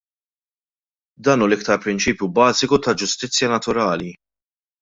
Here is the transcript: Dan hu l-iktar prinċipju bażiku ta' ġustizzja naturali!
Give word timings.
Dan 1.27 1.43
hu 1.43 1.49
l-iktar 1.51 1.77
prinċipju 1.83 2.31
bażiku 2.39 2.83
ta' 2.87 2.97
ġustizzja 3.03 3.55
naturali! 3.55 4.11